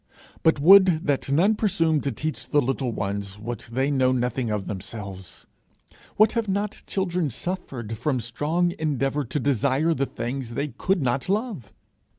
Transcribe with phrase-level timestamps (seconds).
[0.41, 4.65] But would that none presumed to teach the little ones what they know nothing of
[4.65, 5.45] themselves!
[6.15, 11.29] What have not children suffered from strong endeavour to desire the things they could not
[11.29, 11.71] love!